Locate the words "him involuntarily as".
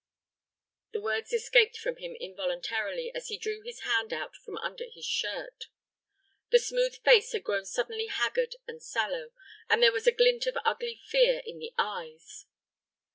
1.97-3.27